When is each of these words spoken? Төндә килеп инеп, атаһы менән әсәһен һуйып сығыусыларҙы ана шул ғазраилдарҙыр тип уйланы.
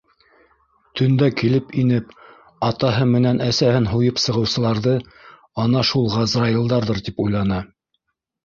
Төндә 0.99 1.27
килеп 1.41 1.75
инеп, 1.81 2.15
атаһы 2.69 3.07
менән 3.11 3.41
әсәһен 3.49 3.91
һуйып 3.93 4.23
сығыусыларҙы 4.25 4.97
ана 5.67 5.85
шул 5.91 6.11
ғазраилдарҙыр 6.17 7.07
тип 7.11 7.23
уйланы. 7.27 7.63